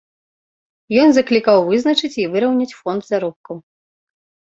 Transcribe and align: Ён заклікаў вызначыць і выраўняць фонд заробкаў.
Ён 1.03 1.09
заклікаў 1.17 1.57
вызначыць 1.67 2.19
і 2.23 2.25
выраўняць 2.37 2.77
фонд 2.79 3.01
заробкаў. 3.11 3.55